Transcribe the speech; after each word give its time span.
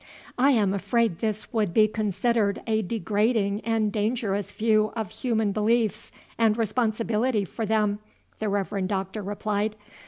"I 0.39 0.49
am 0.53 0.73
afraid 0.73 1.19
this 1.19 1.53
would 1.53 1.75
be 1.75 1.87
considered 1.87 2.63
a 2.65 2.81
degrading 2.81 3.61
and 3.63 3.91
dangerous 3.91 4.51
view 4.51 4.91
of 4.95 5.11
human 5.11 5.51
beliefs 5.51 6.11
and 6.39 6.57
responsibility 6.57 7.45
for 7.45 7.67
them," 7.67 7.99
the 8.39 8.49
Reverend 8.49 8.89
Doctor 8.89 9.21
replied. 9.21 9.75